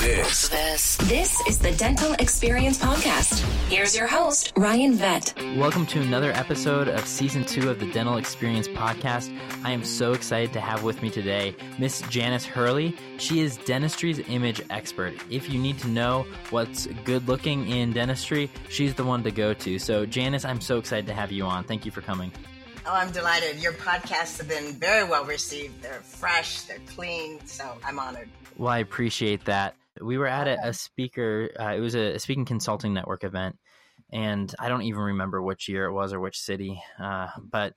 [0.00, 0.48] This.
[0.48, 0.96] This.
[0.96, 3.40] This is the Dental Experience Podcast.
[3.68, 5.34] Here's your host, Ryan Vet.
[5.58, 9.30] Welcome to another episode of season two of the Dental Experience Podcast.
[9.62, 12.96] I am so excited to have with me today Miss Janice Hurley.
[13.18, 15.12] She is dentistry's image expert.
[15.28, 19.52] If you need to know what's good looking in dentistry, she's the one to go
[19.52, 19.78] to.
[19.78, 21.64] So, Janice, I'm so excited to have you on.
[21.64, 22.32] Thank you for coming.
[22.86, 23.62] Oh, I'm delighted.
[23.62, 25.82] Your podcasts have been very well received.
[25.82, 28.30] They're fresh, they're clean, so I'm honored.
[28.56, 29.74] Well, I appreciate that.
[30.02, 33.58] We were at a, a speaker, uh, it was a, a, speaking consulting network event,
[34.12, 37.74] and I don't even remember which year it was or which city, uh, but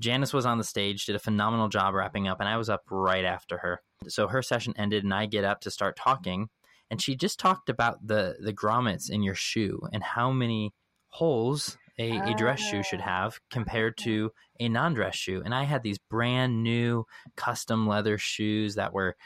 [0.00, 2.82] Janice was on the stage, did a phenomenal job wrapping up, and I was up
[2.90, 3.82] right after her.
[4.08, 6.48] So her session ended, and I get up to start talking,
[6.90, 10.74] and she just talked about the the grommets in your shoe and how many
[11.08, 13.04] holes a, a dress shoe should ah.
[13.04, 14.30] have compared to
[14.60, 15.42] a non-dress shoe.
[15.44, 17.04] And I had these brand new
[17.36, 19.16] custom leather shoes that were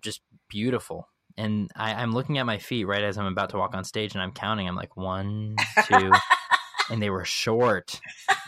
[0.00, 1.08] just beautiful.
[1.36, 4.14] And I, I'm looking at my feet right as I'm about to walk on stage,
[4.14, 4.68] and I'm counting.
[4.68, 6.12] I'm like one, two,
[6.90, 8.00] and they were short.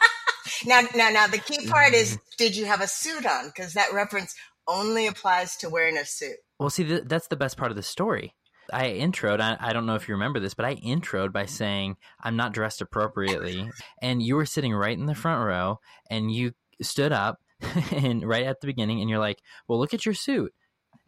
[0.67, 2.23] now, now, now, the key part is: mm-hmm.
[2.39, 3.47] did you have a suit on?
[3.47, 4.35] Because that reference
[4.67, 6.37] only applies to wearing a suit.
[6.59, 8.35] Well, see, th- that's the best part of the story.
[8.73, 11.97] I introed, I, I, don't know if you remember this, but I introed by saying
[12.23, 13.69] I'm not dressed appropriately.
[14.01, 17.41] and you were sitting right in the front row and you stood up
[17.93, 20.55] and right at the beginning and you're like, well, look at your suit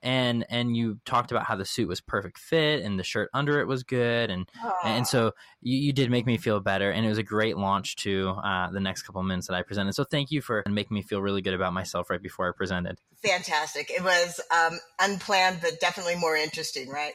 [0.07, 3.61] and and you talked about how the suit was perfect fit and the shirt under
[3.61, 4.73] it was good and Aww.
[4.85, 7.97] and so you, you did make me feel better and it was a great launch
[7.97, 9.95] to uh, the next couple of minutes that I presented.
[9.95, 12.99] So thank you for making me feel really good about myself right before I presented.
[13.21, 13.91] Fantastic!
[13.91, 17.15] It was um, unplanned, but definitely more interesting, right?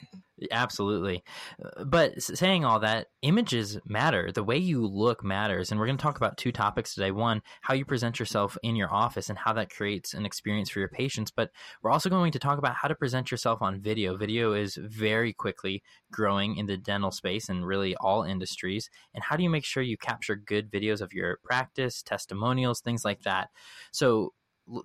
[0.50, 1.24] Absolutely.
[1.64, 4.32] Uh, but saying all that, images matter.
[4.32, 5.72] The way you look matters.
[5.72, 7.12] And we're going to talk about two topics today.
[7.12, 10.80] One, how you present yourself in your office and how that creates an experience for
[10.80, 11.32] your patients.
[11.32, 11.52] But
[11.84, 14.18] we're also going to talk about how to present yourself on video.
[14.18, 18.90] Video is very quickly growing in the dental space and really all industries.
[19.14, 23.06] And how do you make sure you capture good videos of your practice, testimonials, things
[23.06, 23.50] like that?
[23.92, 24.34] So,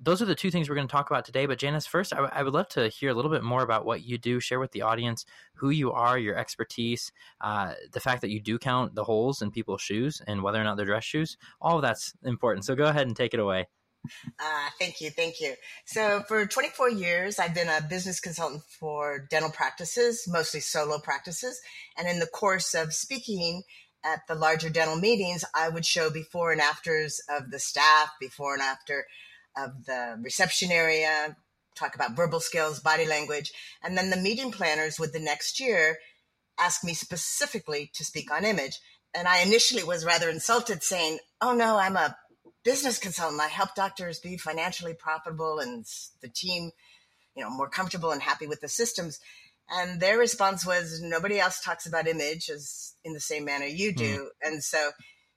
[0.00, 1.46] those are the two things we're going to talk about today.
[1.46, 3.84] But Janice, first, I, w- I would love to hear a little bit more about
[3.84, 4.40] what you do.
[4.40, 8.58] Share with the audience who you are, your expertise, uh, the fact that you do
[8.58, 11.36] count the holes in people's shoes and whether or not they're dress shoes.
[11.60, 12.64] All of that's important.
[12.64, 13.66] So go ahead and take it away.
[14.38, 15.54] Uh, thank you, thank you.
[15.84, 21.60] So for 24 years, I've been a business consultant for dental practices, mostly solo practices.
[21.96, 23.62] And in the course of speaking
[24.04, 28.54] at the larger dental meetings, I would show before and afters of the staff, before
[28.54, 29.06] and after
[29.56, 31.36] of the reception area,
[31.76, 33.52] talk about verbal skills, body language.
[33.82, 35.98] And then the meeting planners would the next year
[36.58, 38.80] ask me specifically to speak on image.
[39.14, 42.16] And I initially was rather insulted, saying, Oh no, I'm a
[42.64, 43.40] business consultant.
[43.40, 45.86] I help doctors be financially profitable and
[46.20, 46.72] the team,
[47.34, 49.20] you know, more comfortable and happy with the systems.
[49.70, 53.92] And their response was, Nobody else talks about image as in the same manner you
[53.92, 54.30] do.
[54.44, 54.48] Mm.
[54.48, 54.90] And so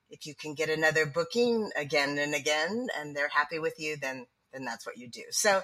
[0.09, 4.25] if you can get another booking again and again and they're happy with you then
[4.51, 5.23] then that's what you do.
[5.31, 5.61] So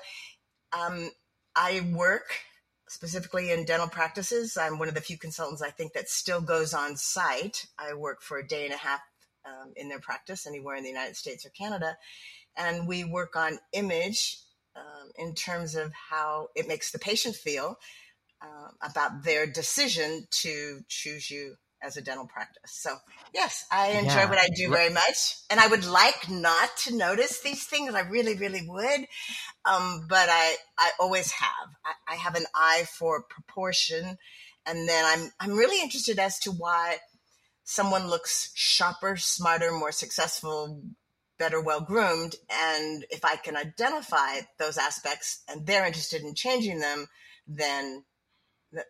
[0.77, 1.11] um,
[1.55, 2.39] i work
[2.87, 4.57] specifically in dental practices.
[4.57, 7.67] I'm one of the few consultants i think that still goes on site.
[7.79, 9.01] I work for a day and a half
[9.45, 11.97] um, in their practice anywhere in the united states or canada.
[12.57, 14.37] And we work on image
[14.75, 17.77] um, in terms of how it makes the patient feel
[18.41, 22.71] uh, about their decision to choose you as a dental practice.
[22.71, 22.95] So,
[23.33, 24.29] yes, I enjoy yeah.
[24.29, 25.35] what I do very much.
[25.49, 27.93] And I would like not to notice these things.
[27.93, 29.05] I really, really would.
[29.65, 31.69] Um, but I, I always have.
[31.85, 34.17] I, I have an eye for proportion.
[34.65, 36.97] And then I'm, I'm really interested as to why
[37.63, 40.81] someone looks sharper, smarter, more successful,
[41.37, 42.35] better well groomed.
[42.49, 47.07] And if I can identify those aspects and they're interested in changing them,
[47.47, 48.03] then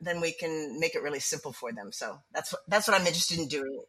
[0.01, 1.91] then we can make it really simple for them.
[1.91, 3.83] So that's what, that's what I'm interested in doing.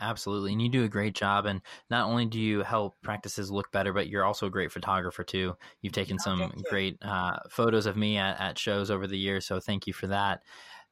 [0.00, 0.52] Absolutely.
[0.52, 1.46] And you do a great job.
[1.46, 1.60] And
[1.90, 5.56] not only do you help practices look better, but you're also a great photographer too.
[5.82, 9.44] You've taken oh, some great uh, photos of me at, at shows over the years.
[9.44, 10.42] So thank you for that.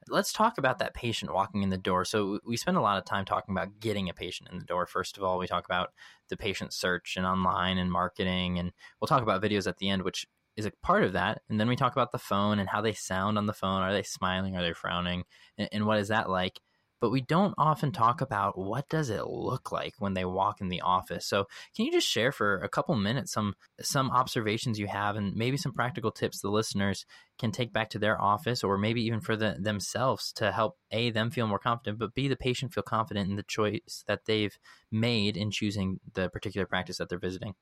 [0.08, 2.04] Let's talk about that patient walking in the door.
[2.04, 4.86] So we spend a lot of time talking about getting a patient in the door.
[4.86, 5.92] First of all, we talk about
[6.28, 10.02] the patient search and online and marketing, and we'll talk about videos at the end,
[10.02, 10.26] which
[10.56, 11.42] is a part of that.
[11.48, 13.82] And then we talk about the phone and how they sound on the phone.
[13.82, 14.56] Are they smiling?
[14.56, 15.24] Are they frowning?
[15.58, 16.60] And, and, what is that like?
[16.98, 20.68] But we don't often talk about what does it look like when they walk in
[20.70, 21.26] the office.
[21.26, 25.36] So can you just share for a couple minutes some some observations you have and
[25.36, 27.04] maybe some practical tips the listeners
[27.38, 31.10] can take back to their office or maybe even for the, themselves to help a
[31.10, 34.58] them feel more confident, but b the patient feel confident in the choice that they've
[34.90, 37.54] made in choosing the particular practice that they're visiting.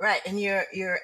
[0.00, 1.00] Right, and you're you're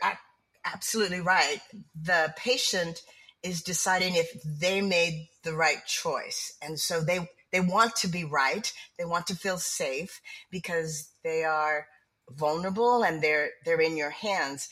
[0.65, 1.61] absolutely right.
[2.01, 3.03] The patient
[3.43, 6.57] is deciding if they made the right choice.
[6.63, 8.73] And so they, they want to be right.
[8.99, 10.21] They want to feel safe
[10.51, 11.87] because they are
[12.31, 14.69] vulnerable and they're, they're in your hands.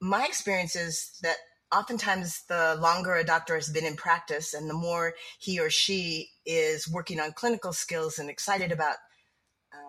[0.00, 1.36] My experience is that
[1.72, 6.30] oftentimes the longer a doctor has been in practice and the more he or she
[6.46, 8.96] is working on clinical skills and excited about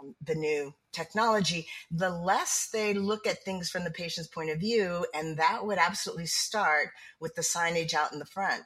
[0.01, 4.59] um, the new technology, the less they look at things from the patient's point of
[4.59, 5.05] view.
[5.13, 6.89] And that would absolutely start
[7.19, 8.63] with the signage out in the front.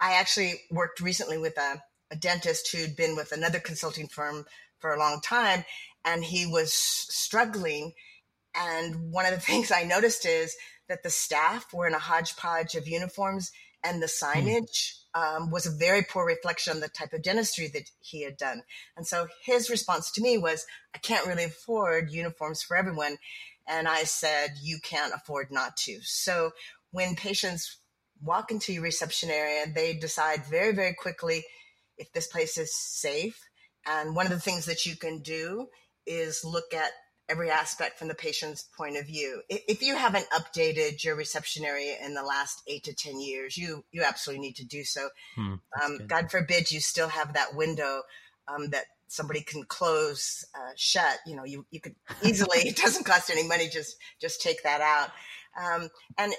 [0.00, 4.44] I actually worked recently with a, a dentist who'd been with another consulting firm
[4.78, 5.64] for a long time,
[6.04, 7.92] and he was struggling.
[8.54, 10.56] And one of the things I noticed is
[10.88, 13.52] that the staff were in a hodgepodge of uniforms
[13.84, 14.38] and the hmm.
[14.38, 18.36] signage um, was a very poor reflection on the type of dentistry that he had
[18.36, 18.62] done.
[18.96, 23.18] And so his response to me was, I can't really afford uniforms for everyone.
[23.66, 26.00] And I said, You can't afford not to.
[26.02, 26.52] So
[26.90, 27.78] when patients
[28.22, 31.44] walk into your reception area, they decide very, very quickly
[31.98, 33.48] if this place is safe.
[33.86, 35.68] And one of the things that you can do
[36.06, 36.90] is look at
[37.30, 39.42] every aspect from the patient's point of view.
[39.48, 43.84] If you haven't updated your reception area in the last eight to 10 years, you,
[43.92, 45.08] you absolutely need to do so.
[45.36, 48.02] Hmm, um, God forbid you still have that window
[48.48, 51.18] um, that somebody can close uh, shut.
[51.26, 51.94] You know, you, you could
[52.24, 55.10] easily, it doesn't cost any money, just, just take that out.
[55.62, 55.88] Um,
[56.18, 56.32] and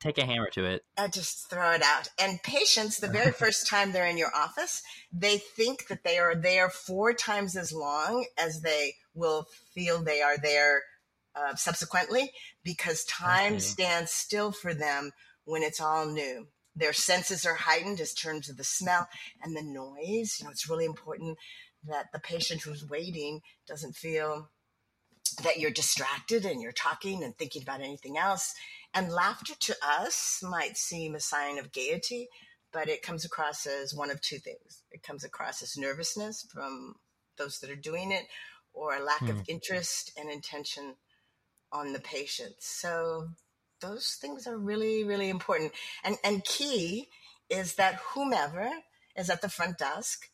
[0.00, 0.84] take a hammer to it.
[0.96, 2.08] Uh, just throw it out.
[2.20, 6.34] And patients, the very first time they're in your office, they think that they are
[6.34, 10.82] there four times as long as they will feel they are there
[11.34, 12.30] uh, subsequently
[12.64, 13.60] because time okay.
[13.60, 15.10] stands still for them
[15.44, 16.46] when it's all new.
[16.74, 19.08] Their senses are heightened in terms of the smell
[19.42, 20.36] and the noise.
[20.38, 21.38] You know, it's really important
[21.88, 24.48] that the patient who's waiting doesn't feel
[25.42, 28.54] that you're distracted and you're talking and thinking about anything else
[28.94, 32.28] and laughter to us might seem a sign of gaiety,
[32.72, 34.82] but it comes across as one of two things.
[34.90, 36.94] It comes across as nervousness from
[37.36, 38.24] those that are doing it
[38.78, 39.30] or a lack hmm.
[39.30, 40.94] of interest and intention
[41.72, 42.54] on the patient.
[42.60, 43.28] So
[43.80, 45.72] those things are really, really important.
[46.04, 47.08] And, and key
[47.50, 48.70] is that whomever
[49.16, 50.26] is at the front desk,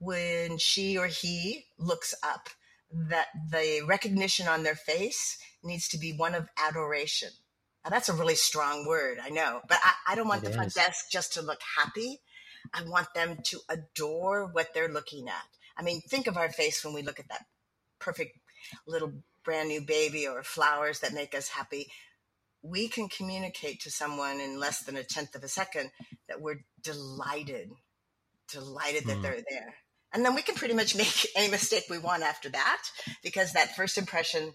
[0.00, 2.48] when she or he looks up,
[2.90, 7.30] that the recognition on their face needs to be one of adoration
[7.84, 10.52] now, that's a really strong word, I know, but I, I don't want it the
[10.52, 12.20] front desk just to look happy.
[12.74, 15.44] I want them to adore what they're looking at.
[15.76, 17.46] I mean, think of our face when we look at that
[17.98, 18.38] perfect
[18.86, 19.12] little
[19.44, 21.88] brand new baby or flowers that make us happy.
[22.62, 25.90] We can communicate to someone in less than a tenth of a second
[26.28, 27.70] that we're delighted,
[28.50, 29.22] delighted that mm.
[29.22, 29.74] they're there.
[30.12, 32.82] And then we can pretty much make any mistake we want after that
[33.22, 34.52] because that first impression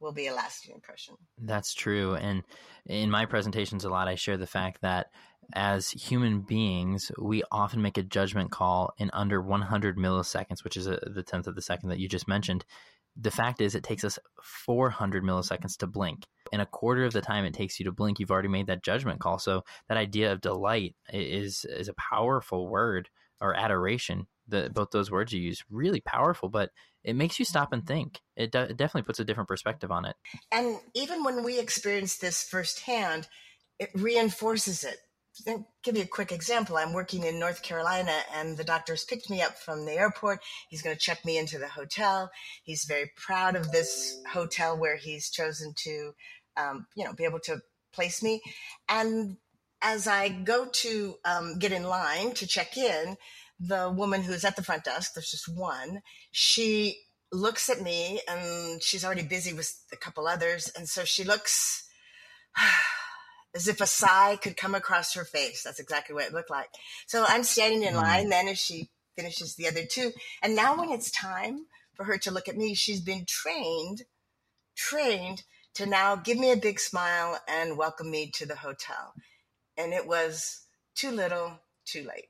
[0.00, 1.16] will be a lasting impression.
[1.38, 2.14] That's true.
[2.14, 2.42] And
[2.86, 5.08] in my presentations, a lot I share the fact that
[5.54, 10.86] as human beings, we often make a judgment call in under 100 milliseconds, which is
[10.86, 12.64] a, the tenth of the second that you just mentioned.
[13.16, 16.26] The fact is, it takes us 400 milliseconds to blink.
[16.52, 18.84] In a quarter of the time it takes you to blink, you've already made that
[18.84, 19.38] judgment call.
[19.38, 23.08] So that idea of delight is is a powerful word
[23.40, 24.26] or adoration.
[24.46, 26.70] The, both those words you use really powerful, but
[27.04, 28.20] it makes you stop and think.
[28.36, 30.16] It, de- it definitely puts a different perspective on it.
[30.50, 33.28] And even when we experience this firsthand,
[33.78, 34.96] it reinforces it.
[35.44, 36.76] Give you a quick example.
[36.76, 40.40] I'm working in North Carolina, and the doctor's picked me up from the airport.
[40.68, 42.30] He's going to check me into the hotel.
[42.62, 46.12] He's very proud of this hotel where he's chosen to,
[46.56, 47.60] um, you know, be able to
[47.92, 48.42] place me.
[48.88, 49.36] And
[49.80, 53.16] as I go to um, get in line to check in,
[53.60, 56.98] the woman who's at the front desk, there's just one, she
[57.30, 60.70] looks at me and she's already busy with a couple others.
[60.76, 61.88] And so she looks
[63.58, 65.64] as if a sigh could come across her face.
[65.64, 66.68] That's exactly what it looked like.
[67.06, 68.30] So I'm standing in line mm.
[68.30, 70.12] then as she finishes the other two.
[70.42, 74.02] And now when it's time for her to look at me, she's been trained,
[74.76, 75.42] trained
[75.74, 79.12] to now give me a big smile and welcome me to the hotel.
[79.76, 80.60] And it was
[80.94, 82.28] too little, too late.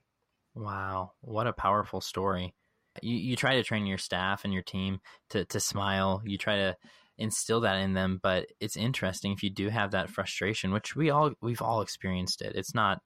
[0.55, 2.55] Wow, what a powerful story.
[3.03, 6.23] You you try to train your staff and your team to to smile.
[6.25, 6.77] You try to
[7.19, 11.11] instill that in them, but it's interesting if you do have that frustration, which we
[11.11, 12.55] all we've all experienced it.
[12.55, 13.01] It's not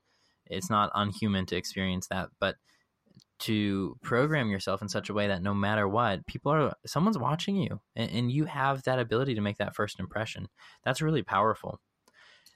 [0.47, 2.57] it's not unhuman to experience that, but
[3.41, 7.57] to program yourself in such a way that no matter what, people are someone's watching
[7.57, 10.49] you and, and you have that ability to make that first impression.
[10.85, 11.81] That's really powerful.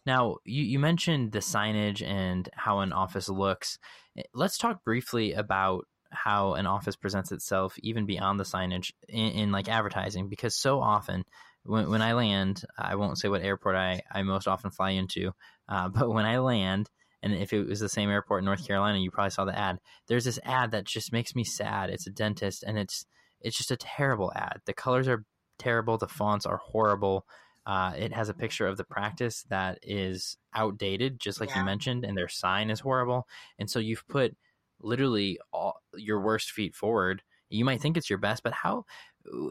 [0.05, 3.79] Now, you, you mentioned the signage and how an office looks.
[4.17, 9.27] Eh, let's talk briefly about how an office presents itself, even beyond the signage in,
[9.33, 11.25] in like advertising, because so often
[11.65, 15.33] when, when I land, I won't say what airport I, I most often fly into,
[15.69, 16.91] uh, but when I land
[17.23, 19.79] and if it was the same airport in North Carolina, you probably saw the ad.
[20.07, 21.91] There's this ad that just makes me sad.
[21.91, 23.05] It's a dentist, and it's
[23.41, 24.61] it's just a terrible ad.
[24.67, 25.25] The colors are
[25.59, 25.99] terrible.
[25.99, 27.27] The fonts are horrible.
[27.67, 31.61] Uh, it has a picture of the practice that is outdated, just like yeah.
[31.61, 33.27] you mentioned, and their sign is horrible.
[33.59, 34.37] And so you've put
[34.81, 37.23] literally all your worst feet forward.
[37.49, 38.85] You might think it's your best, but how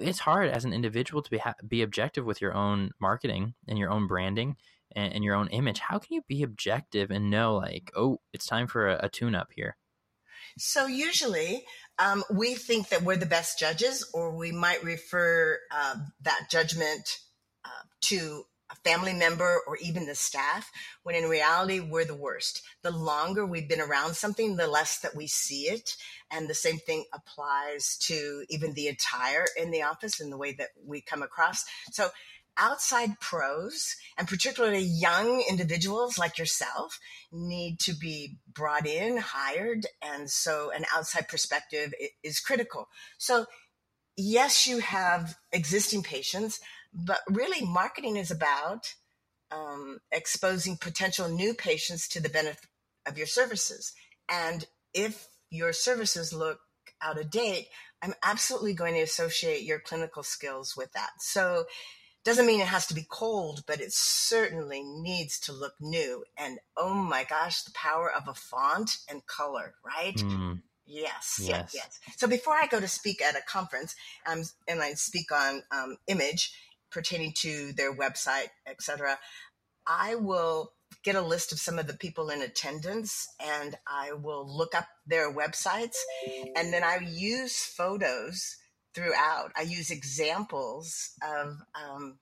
[0.01, 3.89] it's hard as an individual to be be objective with your own marketing and your
[3.89, 4.57] own branding
[4.95, 5.79] and, and, your own image.
[5.79, 9.35] How can you be objective and know like, oh, it's time for a, a tune
[9.35, 9.77] up here?
[10.57, 11.65] So usually
[11.99, 17.17] um, we think that we're the best judges, or we might refer uh, that judgment
[17.65, 18.43] uh, to
[18.83, 20.71] family member or even the staff,
[21.03, 22.61] when in reality, we're the worst.
[22.83, 25.95] The longer we've been around something, the less that we see it.
[26.31, 30.53] And the same thing applies to even the attire in the office and the way
[30.53, 31.63] that we come across.
[31.91, 32.09] So
[32.57, 36.99] outside pros and particularly young individuals like yourself
[37.31, 39.85] need to be brought in, hired.
[40.01, 42.87] And so an outside perspective is critical.
[43.17, 43.45] So
[44.17, 46.59] yes, you have existing patients,
[46.95, 48.93] but really marketing is about
[49.51, 52.69] um, exposing potential new patients to the benefit
[53.05, 53.93] of your services.
[54.29, 56.59] And if your services look
[57.01, 57.67] out of date,
[58.01, 61.11] I'm absolutely going to associate your clinical skills with that.
[61.19, 61.65] So
[62.23, 66.23] doesn't mean it has to be cold, but it certainly needs to look new.
[66.37, 70.15] And oh my gosh, the power of a font and color, right?
[70.15, 70.61] Mm.
[70.87, 73.95] Yes, yes, yes, So before I go to speak at a conference,
[74.27, 76.53] um, and I speak on um, image
[76.95, 79.19] pertaining to their website, etc.,
[79.85, 80.71] I will
[81.03, 84.87] get a list of some of the people in attendance and I will look up
[85.05, 85.97] their websites
[86.55, 88.55] and then I use photos
[88.95, 89.51] throughout.
[89.55, 92.17] I use examples of um,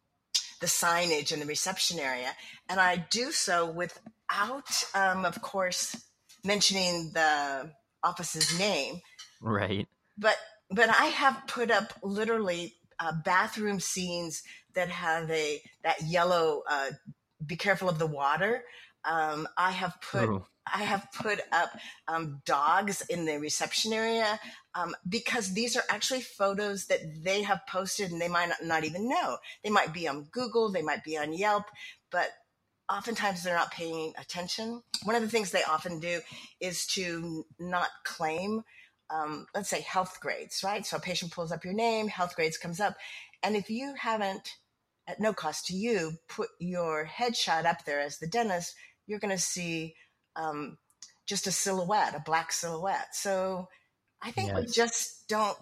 [0.59, 2.31] the signage in the reception area,
[2.67, 5.95] and I do so without, um, of course,
[6.43, 7.71] mentioning the
[8.03, 8.99] office's name.
[9.41, 9.87] Right.
[10.17, 10.35] But
[10.69, 14.41] but I have put up literally uh, bathroom scenes
[14.75, 16.63] that have a that yellow.
[16.69, 16.91] Uh,
[17.45, 18.63] be careful of the water.
[19.03, 20.45] Um, I have put Ooh.
[20.71, 21.77] I have put up
[22.07, 24.39] um, dogs in the reception area
[24.75, 28.83] um, because these are actually photos that they have posted and they might not, not
[28.85, 29.37] even know.
[29.63, 31.65] They might be on Google, they might be on Yelp,
[32.11, 32.29] but
[32.89, 34.81] oftentimes they're not paying attention.
[35.03, 36.21] One of the things they often do
[36.61, 38.63] is to not claim,
[39.09, 40.85] um, let's say, Healthgrades, right?
[40.85, 42.95] So a patient pulls up your name, Healthgrades comes up.
[43.41, 44.49] And if you haven't,
[45.07, 49.35] at no cost to you, put your headshot up there as the dentist, you're going
[49.35, 49.95] to see
[50.35, 50.77] um,
[51.27, 53.13] just a silhouette, a black silhouette.
[53.13, 53.67] So
[54.21, 54.59] I think yes.
[54.59, 55.57] we just don't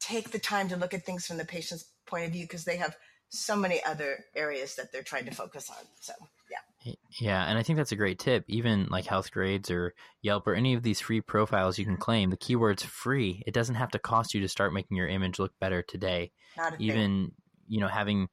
[0.00, 2.76] take the time to look at things from the patient's point of view because they
[2.76, 2.96] have
[3.30, 5.84] so many other areas that they're trying to focus on.
[6.00, 6.12] So,
[6.50, 6.94] yeah.
[7.18, 8.44] Yeah, and I think that's a great tip.
[8.46, 12.36] Even like Healthgrades or Yelp or any of these free profiles you can claim, the
[12.36, 13.42] keyword's free.
[13.46, 16.30] It doesn't have to cost you to start making your image look better today.
[16.78, 17.32] Even, thing.
[17.68, 18.28] You know, having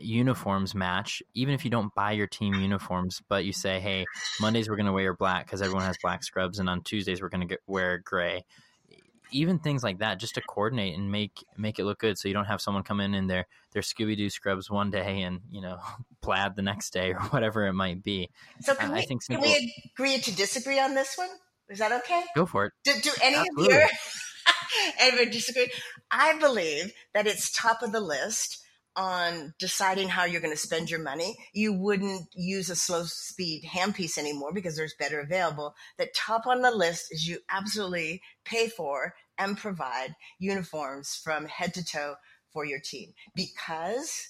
[0.00, 4.06] uniforms match, even if you don't buy your team uniforms, but you say, hey,
[4.40, 7.28] Mondays we're going to wear black because everyone has black scrubs, and on Tuesdays we're
[7.28, 8.44] going to wear gray.
[9.32, 12.34] Even things like that, just to coordinate and make make it look good, so you
[12.34, 15.60] don't have someone come in in their their Scooby Doo scrubs one day and you
[15.60, 15.78] know
[16.20, 18.28] plaid the next day or whatever it might be.
[18.60, 21.28] So can, uh, we, I think simple, can we agree to disagree on this one?
[21.68, 22.24] Is that okay?
[22.34, 22.72] Go for it.
[22.82, 23.76] Do, do any Absolutely.
[23.76, 23.88] of your
[25.00, 25.70] anyone disagree?
[26.10, 28.62] I believe that it's top of the list
[28.96, 31.36] on deciding how you're going to spend your money.
[31.52, 35.74] You wouldn't use a slow speed handpiece anymore because there's better available.
[35.98, 41.72] That top on the list is you absolutely pay for and provide uniforms from head
[41.74, 42.16] to toe
[42.52, 44.28] for your team because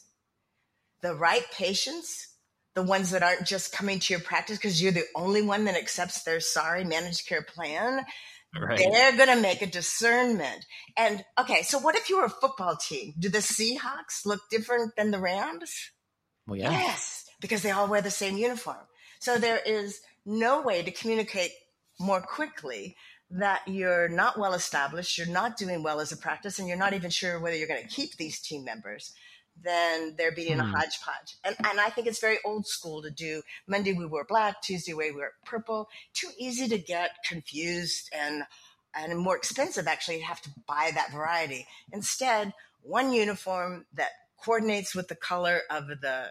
[1.02, 2.28] the right patients
[2.76, 5.76] the ones that aren't just coming to your practice because you're the only one that
[5.76, 8.04] accepts their sorry managed care plan
[8.60, 8.78] Right.
[8.78, 10.66] They're going to make a discernment.
[10.96, 13.14] And okay, so what if you were a football team?
[13.16, 15.72] Do the Seahawks look different than the Rams?
[16.48, 16.72] Well, yeah.
[16.72, 18.88] Yes, because they all wear the same uniform.
[19.20, 21.52] So there is no way to communicate
[22.00, 22.96] more quickly
[23.30, 26.94] that you're not well established, you're not doing well as a practice, and you're not
[26.94, 29.12] even sure whether you're going to keep these team members
[29.62, 30.60] than there being hmm.
[30.60, 31.36] a hodgepodge.
[31.44, 34.94] And, and I think it's very old school to do Monday we wear black, Tuesday
[34.94, 35.88] we wear purple.
[36.12, 38.44] Too easy to get confused and
[38.94, 41.64] and more expensive actually to have to buy that variety.
[41.92, 42.52] Instead,
[42.82, 46.30] one uniform that coordinates with the color of the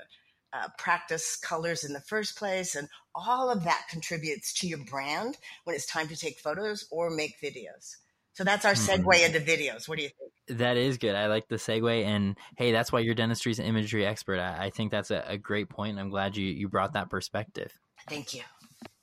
[0.52, 5.38] uh, practice colors in the first place, and all of that contributes to your brand
[5.64, 7.98] when it's time to take photos or make videos.
[8.40, 9.36] So that's our segue mm-hmm.
[9.36, 9.90] into videos.
[9.90, 10.60] What do you think?
[10.60, 11.14] That is good.
[11.14, 12.06] I like the segue.
[12.06, 14.40] And hey, that's why you're dentistry's imagery expert.
[14.40, 16.00] I, I think that's a, a great point.
[16.00, 17.78] I'm glad you, you brought that perspective.
[18.08, 18.44] Thank you.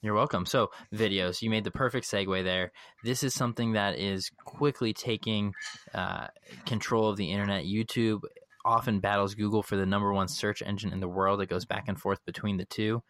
[0.00, 0.46] You're welcome.
[0.46, 2.72] So, videos, you made the perfect segue there.
[3.04, 5.52] This is something that is quickly taking
[5.92, 6.28] uh,
[6.64, 7.64] control of the internet.
[7.64, 8.20] YouTube
[8.64, 11.42] often battles Google for the number one search engine in the world.
[11.42, 13.02] It goes back and forth between the two.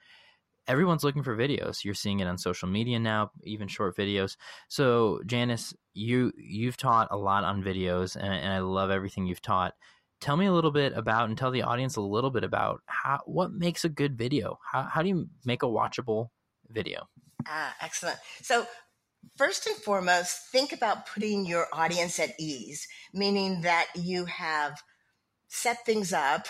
[0.69, 1.85] Everyone's looking for videos.
[1.85, 4.37] You're seeing it on social media now, even short videos.
[4.69, 9.43] So, Janice, you you've taught a lot on videos, and, and I love everything you've
[9.43, 9.75] taught.
[10.21, 13.21] Tell me a little bit about, and tell the audience a little bit about how
[13.27, 14.59] what makes a good video.
[14.73, 16.29] How how do you make a watchable
[16.69, 17.09] video?
[17.47, 18.19] Ah, excellent.
[18.43, 18.67] So
[19.35, 24.81] First and foremost, think about putting your audience at ease, meaning that you have
[25.49, 26.47] set things up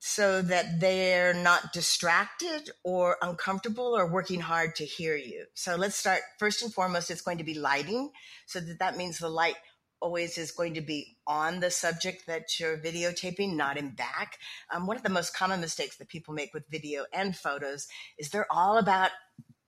[0.00, 5.44] so that they're not distracted or uncomfortable or working hard to hear you.
[5.54, 8.10] So let's start first and foremost, it's going to be lighting.
[8.46, 9.56] So that, that means the light
[10.00, 14.38] always is going to be on the subject that you're videotaping, not in back.
[14.72, 17.86] Um, one of the most common mistakes that people make with video and photos
[18.18, 19.10] is they're all about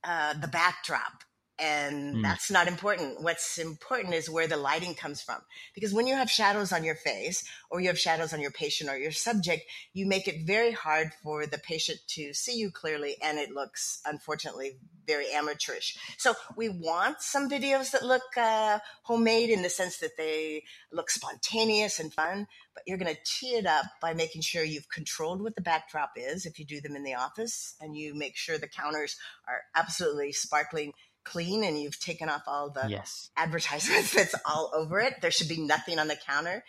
[0.03, 1.25] uh, the backdrop
[1.59, 2.23] and mm.
[2.23, 3.23] that's not important.
[3.23, 5.41] What's important is where the lighting comes from.
[5.75, 8.91] Because when you have shadows on your face or you have shadows on your patient
[8.91, 13.17] or your subject, you make it very hard for the patient to see you clearly
[13.23, 14.73] and it looks unfortunately
[15.07, 15.97] very amateurish.
[16.17, 21.11] So we want some videos that look uh, homemade in the sense that they look
[21.11, 25.43] spontaneous and fun, but you're going to tee it up by making sure you've controlled
[25.43, 28.59] what the backdrop is if you do them in the office and you make sure
[28.59, 29.17] the counters
[29.47, 30.93] are absolutely sparkling
[31.25, 33.31] clean and you've taken off all the yes.
[33.37, 35.15] advertisements that's all over it.
[35.21, 36.65] There should be nothing on the counter.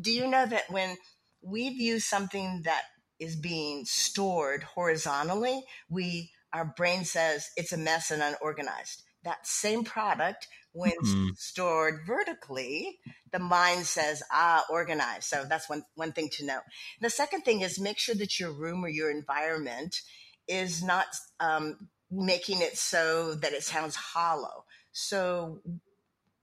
[0.00, 0.96] Do you know that when
[1.42, 2.82] we view something that
[3.18, 9.02] is being stored horizontally, we our brain says it's a mess and unorganized.
[9.24, 11.28] That same product, when mm-hmm.
[11.36, 12.98] stored vertically,
[13.32, 15.24] the mind says, ah, organized.
[15.24, 16.60] So that's one, one thing to know.
[17.00, 20.00] The second thing is make sure that your room or your environment
[20.46, 21.06] is not
[21.40, 24.64] um, making it so that it sounds hollow.
[24.92, 25.60] So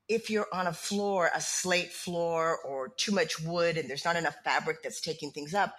[0.08, 4.18] if you're on a floor, a slate floor, or too much wood and there's not
[4.18, 5.74] enough fabric that's taking things up,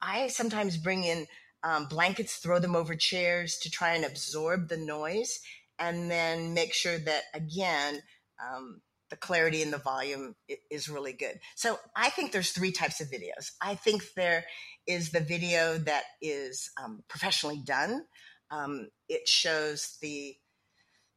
[0.00, 1.26] I sometimes bring in
[1.62, 5.40] um, blankets, throw them over chairs to try and absorb the noise,
[5.78, 8.00] and then make sure that, again,
[8.42, 8.80] um,
[9.10, 10.34] the clarity and the volume
[10.70, 11.38] is really good.
[11.54, 13.52] So I think there's three types of videos.
[13.60, 14.44] I think there
[14.86, 18.04] is the video that is um, professionally done.
[18.54, 20.36] Um, it shows the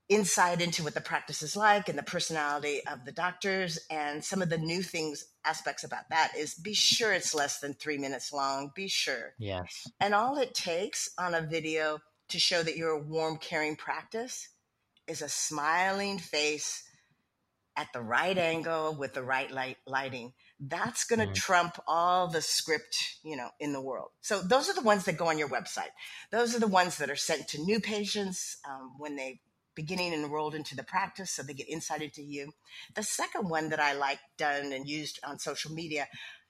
[0.09, 3.77] insight into what the practice is like and the personality of the doctors.
[3.89, 7.73] And some of the new things aspects about that is be sure it's less than
[7.73, 8.71] three minutes long.
[8.75, 9.33] Be sure.
[9.37, 9.87] Yes.
[9.99, 14.49] And all it takes on a video to show that you're a warm caring practice
[15.07, 16.83] is a smiling face
[17.77, 21.35] at the right angle with the right light lighting that's going to mm.
[21.35, 24.09] trump all the script you know in the world.
[24.21, 25.91] So those are the ones that go on your website.
[26.31, 29.41] Those are the ones that are sent to new patients um, when they
[29.75, 32.51] beginning enrolled into the practice so they get insight into you.
[32.95, 36.07] The second one that i like done and used on social media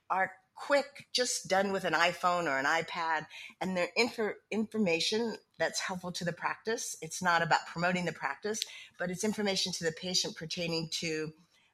[0.09, 3.27] are quick, just done with an iPhone or an iPad,
[3.61, 6.97] and they're info- information that's helpful to the practice.
[7.01, 8.59] It's not about promoting the practice,
[8.99, 11.31] but it's information to the patient pertaining to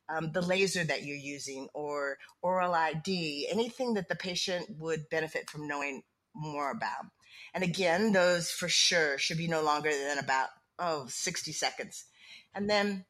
[0.09, 5.67] um, the laser that you're using or OralID, anything that the patient would benefit from
[5.67, 6.03] knowing
[6.35, 7.05] more about.
[7.53, 12.05] And again, those for sure should be no longer than about, oh, 60 seconds.
[12.53, 13.05] And then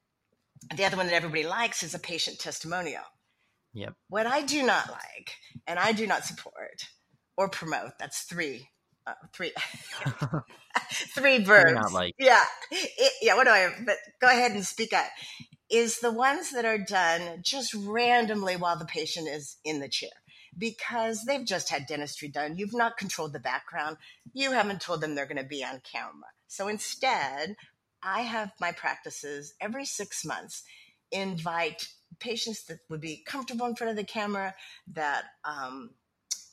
[0.75, 3.03] the other one that everybody likes is a patient testimonial.
[3.73, 3.93] Yep.
[4.09, 5.35] What I do not like
[5.67, 6.87] and I do not support
[7.37, 8.69] or promote, that's three.
[9.05, 9.51] Uh, three,
[11.13, 11.73] three verbs.
[11.73, 13.35] Not like yeah, it, yeah.
[13.35, 13.69] What do I?
[13.85, 15.07] But go ahead and speak up
[15.69, 20.11] is the ones that are done just randomly while the patient is in the chair
[20.57, 22.57] because they've just had dentistry done.
[22.57, 23.97] You've not controlled the background.
[24.33, 26.31] You haven't told them they're going to be on camera.
[26.47, 27.55] So instead,
[28.03, 30.63] I have my practices every six months
[31.11, 31.87] invite
[32.19, 34.53] patients that would be comfortable in front of the camera,
[34.93, 35.91] that um,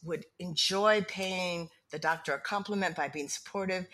[0.04, 3.86] would enjoy paying the doctor a compliment by being supportive.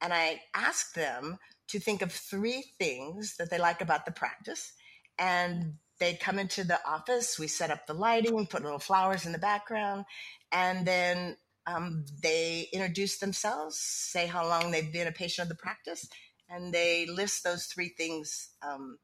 [0.00, 4.72] And I ask them to think of three things that they like about the practice.
[5.18, 9.32] And they come into the office, we set up the lighting, put little flowers in
[9.32, 10.04] the background,
[10.50, 15.62] and then um, they introduce themselves, say how long they've been a patient of the
[15.62, 16.08] practice,
[16.48, 18.98] and they list those three things um,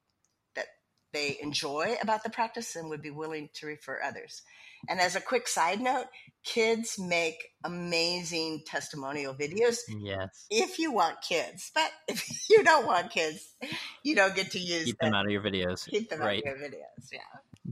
[1.13, 4.43] they enjoy about the practice and would be willing to refer others.
[4.89, 6.07] And as a quick side note,
[6.45, 9.79] kids make amazing testimonial videos.
[9.89, 10.47] Yes.
[10.51, 13.55] If you want kids, but if you don't want kids,
[14.03, 15.87] you don't get to use keep them, them out of your videos.
[15.87, 16.43] Keep them right.
[16.47, 17.13] out of your videos.
[17.13, 17.19] Yeah.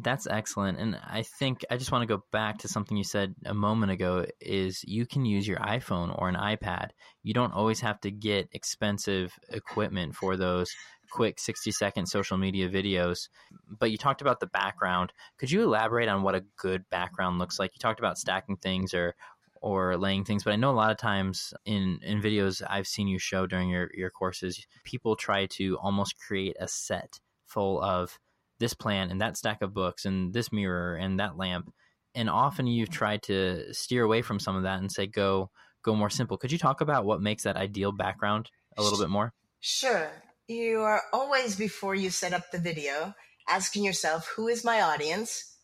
[0.00, 0.78] That's excellent.
[0.78, 3.90] And I think I just want to go back to something you said a moment
[3.90, 6.90] ago is you can use your iPhone or an iPad.
[7.22, 10.70] You don't always have to get expensive equipment for those
[11.10, 13.28] quick 60 second social media videos.
[13.68, 15.12] But you talked about the background.
[15.38, 17.72] Could you elaborate on what a good background looks like?
[17.74, 19.14] You talked about stacking things or
[19.60, 23.08] or laying things, but I know a lot of times in, in videos I've seen
[23.08, 28.20] you show during your, your courses, people try to almost create a set full of
[28.60, 31.72] this plant and that stack of books and this mirror and that lamp.
[32.14, 35.50] And often you've tried to steer away from some of that and say go
[35.82, 36.36] go more simple.
[36.36, 39.32] Could you talk about what makes that ideal background a little bit more?
[39.58, 40.10] Sure
[40.48, 43.14] you are always before you set up the video
[43.48, 45.56] asking yourself who is my audience?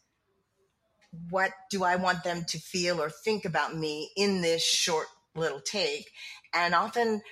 [1.30, 5.60] What do i want them to feel or think about me in this short little
[5.60, 6.10] take?
[6.52, 7.22] And often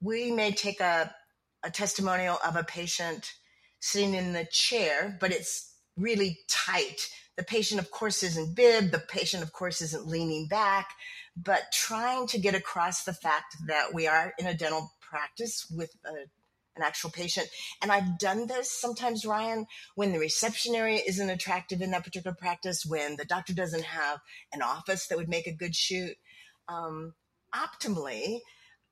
[0.00, 1.14] we may take a,
[1.62, 3.32] a testimonial of a patient
[3.78, 7.10] sitting in the chair but it's really tight.
[7.36, 8.90] The patient of course isn't bib.
[8.90, 10.88] The patient of course isn't leaning back.
[11.36, 15.90] But trying to get across the fact that we are in a dental practice with
[16.06, 16.26] a
[16.76, 17.48] an actual patient.
[17.80, 22.34] And I've done this sometimes, Ryan, when the reception area isn't attractive in that particular
[22.34, 24.20] practice, when the doctor doesn't have
[24.52, 26.16] an office that would make a good shoot.
[26.68, 27.14] Um,
[27.54, 28.40] optimally,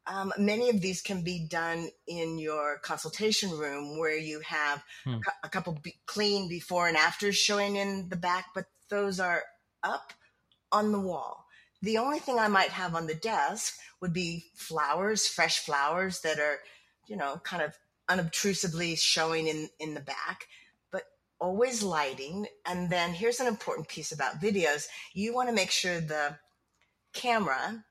[0.07, 5.19] um, many of these can be done in your consultation room where you have hmm.
[5.43, 9.43] a couple be- clean before and afters showing in the back, but those are
[9.83, 10.13] up
[10.73, 11.47] on the wall.
[11.83, 16.39] The only thing I might have on the desk would be flowers, fresh flowers that
[16.39, 16.59] are
[17.07, 17.77] you know, kind of
[18.09, 20.47] unobtrusively showing in, in the back,
[20.91, 21.05] but
[21.41, 22.47] always lighting.
[22.67, 26.37] And then here's an important piece about videos you want to make sure the
[27.13, 27.85] camera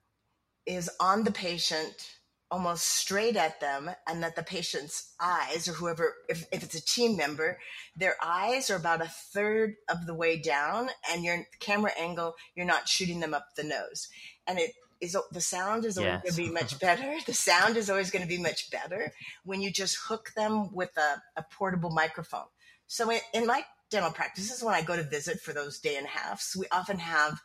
[0.66, 2.16] is on the patient
[2.52, 6.84] almost straight at them and that the patient's eyes or whoever if, if it's a
[6.84, 7.60] team member
[7.96, 12.66] their eyes are about a third of the way down and your camera angle you're
[12.66, 14.10] not shooting them up the nose
[14.48, 16.22] and it is the sound is always yes.
[16.24, 17.18] going to be much better.
[17.26, 19.12] The sound is always going to be much better
[19.44, 22.48] when you just hook them with a, a portable microphone.
[22.88, 26.06] So in, in, my dental practices, when I go to visit for those day and
[26.06, 27.40] a halves, we often have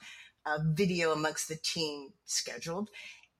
[0.46, 2.90] a video amongst the team scheduled,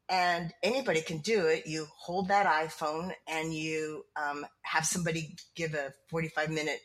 [0.08, 1.66] and anybody can do it.
[1.66, 6.80] You hold that iPhone and you um, have somebody give a forty-five minute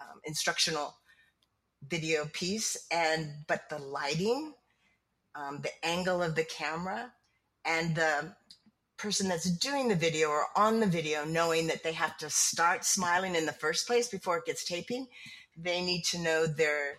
[0.00, 0.94] um, instructional
[1.86, 4.54] video piece, and but the lighting
[5.34, 7.12] um, the angle of the camera,
[7.64, 8.34] and the
[8.98, 12.84] person that's doing the video or on the video knowing that they have to start
[12.84, 15.08] smiling in the first place before it gets taping.
[15.56, 16.98] They need to know their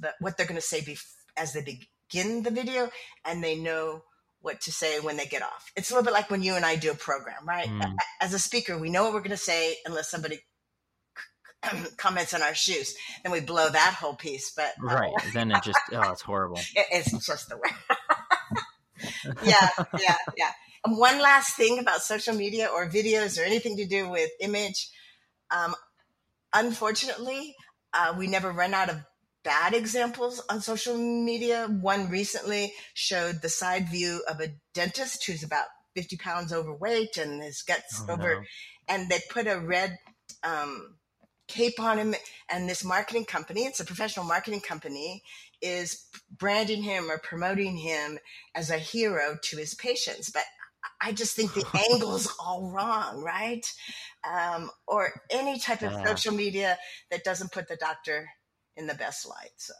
[0.00, 1.62] the, what they're going to say bef- as they
[2.10, 2.90] begin the video,
[3.24, 4.04] and they know
[4.42, 5.70] what to say when they get off.
[5.76, 7.68] It's a little bit like when you and I do a program, right?
[7.68, 7.94] Mm.
[8.20, 10.40] As a speaker, we know what we're going to say unless somebody
[11.96, 14.52] comments on our shoes, then we blow that whole piece.
[14.54, 16.58] But uh, right, then it just oh, it's horrible.
[16.58, 17.70] It, it's just the way.
[19.44, 19.68] yeah,
[19.98, 20.50] yeah, yeah.
[20.84, 24.88] And one last thing about social media or videos or anything to do with image.
[25.50, 25.74] Um,
[26.54, 27.54] unfortunately,
[27.92, 29.00] uh, we never run out of
[29.42, 31.66] bad examples on social media.
[31.80, 37.42] One recently showed the side view of a dentist who's about 50 pounds overweight and
[37.42, 38.42] his guts oh, over, no.
[38.88, 39.96] and they put a red
[40.42, 40.96] um,
[41.50, 42.14] cape on him
[42.48, 45.22] and this marketing company it's a professional marketing company
[45.60, 46.06] is
[46.38, 48.18] branding him or promoting him
[48.54, 50.44] as a hero to his patients but
[51.00, 53.66] i just think the angle's all wrong right
[54.30, 56.04] um, or any type of yeah.
[56.04, 56.78] social media
[57.10, 58.28] that doesn't put the doctor
[58.76, 59.74] in the best light so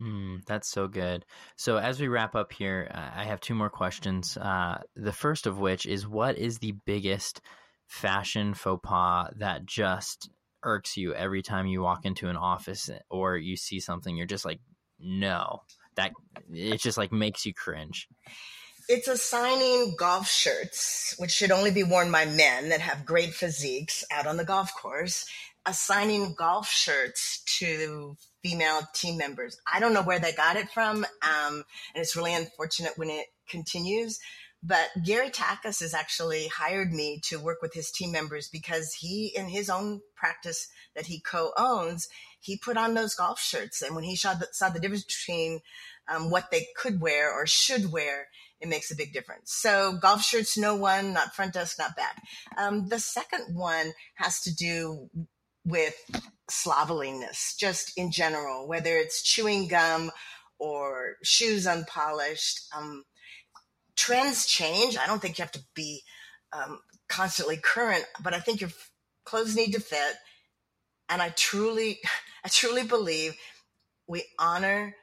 [0.00, 1.24] Mm, that's so good.
[1.56, 4.36] So, as we wrap up here, I have two more questions.
[4.36, 7.40] Uh, the first of which is what is the biggest
[7.88, 10.30] fashion faux pas that just
[10.62, 14.44] irks you every time you walk into an office or you see something you're just
[14.44, 14.60] like
[14.98, 15.62] no.
[15.96, 16.12] That
[16.52, 18.08] it just like makes you cringe.
[18.88, 24.04] It's assigning golf shirts which should only be worn by men that have great physiques
[24.10, 25.26] out on the golf course.
[25.66, 29.60] Assigning golf shirts to female team members.
[29.70, 33.26] I don't know where they got it from um, and it's really unfortunate when it
[33.48, 34.18] continues
[34.62, 39.32] but Gary Takacs has actually hired me to work with his team members because he,
[39.34, 42.08] in his own practice that he co-owns,
[42.40, 43.82] he put on those golf shirts.
[43.82, 45.60] And when he saw the, saw the difference between
[46.08, 48.28] um, what they could wear or should wear,
[48.60, 49.52] it makes a big difference.
[49.52, 52.20] So golf shirts, no one, not front desk, not back.
[52.56, 55.08] Um, the second one has to do
[55.64, 55.94] with
[56.50, 60.10] slovenliness, just in general, whether it's chewing gum
[60.58, 62.60] or shoes unpolished.
[62.76, 63.04] Um,
[64.08, 64.96] trends change.
[64.96, 66.02] I don't think you have to be
[66.52, 68.70] um, constantly current, but I think your
[69.24, 70.16] clothes need to fit.
[71.10, 71.98] And I truly,
[72.44, 73.36] I truly believe
[74.06, 74.94] we honor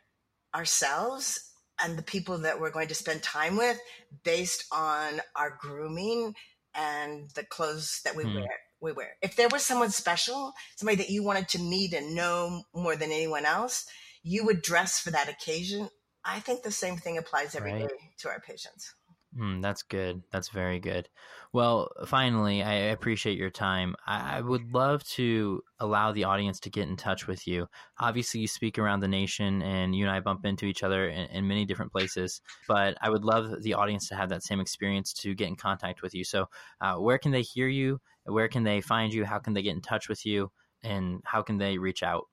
[0.55, 1.51] ourselves
[1.83, 3.77] and the people that we're going to spend time with
[4.23, 6.33] based on our grooming
[6.73, 8.35] and the clothes that we hmm.
[8.35, 9.15] wear we wear.
[9.21, 13.11] If there was someone special, somebody that you wanted to meet and know more than
[13.11, 13.85] anyone else,
[14.21, 15.89] you would dress for that occasion.
[16.25, 17.87] I think the same thing applies every right.
[17.87, 18.95] day to our patients.
[19.37, 20.23] Mm, that's good.
[20.31, 21.09] That's very good.
[21.51, 23.95] Well, finally, I appreciate your time.
[24.07, 27.67] I, I, would love to allow the audience to get in touch with you.
[27.99, 31.25] Obviously, you speak around the nation, and you and I bump into each other in,
[31.27, 32.39] in many different places.
[32.65, 36.01] But I would love the audience to have that same experience to get in contact
[36.01, 36.23] with you.
[36.23, 36.47] So,
[36.79, 37.99] uh, where can they hear you?
[38.23, 39.25] Where can they find you?
[39.25, 40.51] How can they get in touch with you?
[40.81, 42.27] And how can they reach out?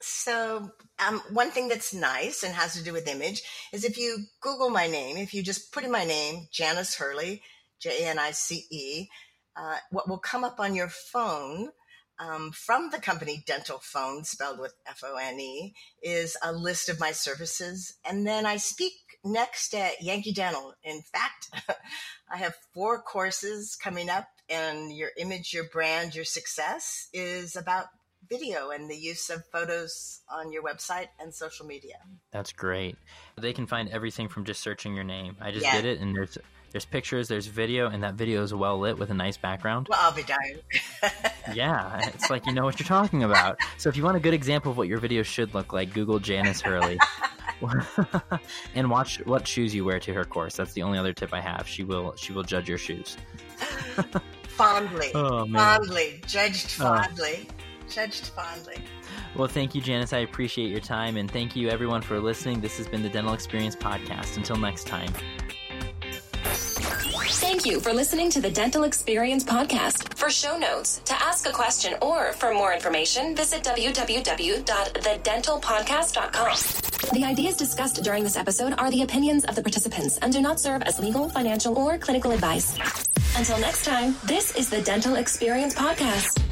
[0.00, 4.18] So, um, one thing that's nice and has to do with image is if you
[4.40, 7.42] Google my name, if you just put in my name, Janice Hurley,
[7.80, 9.08] J A N I C E,
[9.56, 11.70] uh, what will come up on your phone
[12.18, 16.88] um, from the company Dental Fone, spelled with F O N E, is a list
[16.88, 17.94] of my services.
[18.04, 18.92] And then I speak
[19.24, 20.74] next at Yankee Dental.
[20.82, 21.50] In fact,
[22.30, 27.86] I have four courses coming up, and your image, your brand, your success is about
[28.28, 31.96] video and the use of photos on your website and social media.
[32.32, 32.96] That's great.
[33.36, 35.36] They can find everything from just searching your name.
[35.40, 35.80] I just yeah.
[35.80, 36.38] did it, and there's
[36.72, 39.86] there's pictures, there's video, and that video is well lit with a nice background.
[39.88, 40.58] Well, I'll be dying.
[41.54, 43.58] yeah, it's like you know what you're talking about.
[43.78, 46.18] So if you want a good example of what your video should look like, Google
[46.18, 46.98] Janice Hurley.
[48.74, 50.56] and watch what shoes you wear to her course.
[50.56, 51.66] That's the only other tip I have.
[51.66, 53.16] She will she will judge your shoes.
[54.48, 55.10] fondly.
[55.14, 56.20] Oh, fondly.
[56.26, 56.84] Judged oh.
[56.84, 57.48] fondly.
[57.88, 58.76] Judged fondly.
[59.34, 60.12] Well, thank you, Janice.
[60.12, 61.16] I appreciate your time.
[61.16, 62.60] And thank you, everyone, for listening.
[62.60, 64.36] This has been the Dental Experience Podcast.
[64.36, 65.12] Until next time.
[67.38, 70.16] Thank you for listening to the Dental Experience Podcast.
[70.16, 76.56] For show notes, to ask a question, or for more information, visit www.thedentalpodcast.com.
[77.12, 80.58] The ideas discussed during this episode are the opinions of the participants and do not
[80.58, 82.76] serve as legal, financial, or clinical advice.
[83.36, 86.42] Until next time, this is the Dental Experience Podcast.